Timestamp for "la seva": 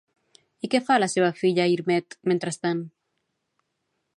1.03-1.29